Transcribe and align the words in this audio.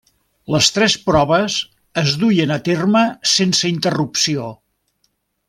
Les 0.53 0.69
tres 0.77 0.95
proves 1.09 1.57
es 2.03 2.15
duien 2.23 2.55
a 2.55 2.57
terme 2.69 3.05
sense 3.35 3.71
interrupció. 3.75 4.49